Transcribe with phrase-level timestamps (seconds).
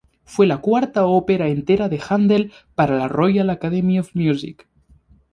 [0.23, 4.67] Fue la cuarta ópera entera de Händel para la Royal Academy of Music.